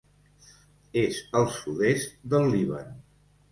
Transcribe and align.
És 1.01 1.19
el 1.41 1.45
sud-est 1.59 2.17
del 2.35 2.51
Líban. 2.57 2.93